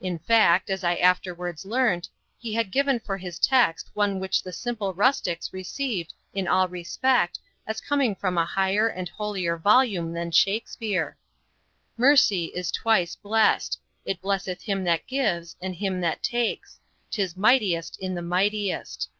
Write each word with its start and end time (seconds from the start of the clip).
In 0.00 0.18
fact, 0.18 0.70
as 0.70 0.82
I 0.82 0.94
afterwards 0.94 1.66
learnt, 1.66 2.08
he 2.38 2.54
had 2.54 2.70
given 2.70 2.98
for 2.98 3.18
his 3.18 3.38
text 3.38 3.90
one 3.92 4.18
which 4.18 4.42
the 4.42 4.50
simple 4.50 4.94
rustics 4.94 5.52
received 5.52 6.14
in 6.32 6.48
all 6.48 6.68
respect, 6.68 7.38
as 7.66 7.82
coming 7.82 8.14
from 8.14 8.38
a 8.38 8.46
higher 8.46 8.88
and 8.88 9.10
holier 9.10 9.58
volume 9.58 10.14
than 10.14 10.30
Shakspeare 10.30 11.18
"Mercy 11.98 12.46
is 12.54 12.70
twice 12.72 13.14
blessed: 13.14 13.78
It 14.06 14.22
blesseth 14.22 14.62
him 14.62 14.84
that 14.84 15.06
gives 15.06 15.54
and 15.60 15.76
him 15.76 16.00
that 16.00 16.22
takes. 16.22 16.80
'Tis 17.10 17.36
mightiest 17.36 17.98
in 18.00 18.14
the 18.14 18.22
mightiest." 18.22 19.10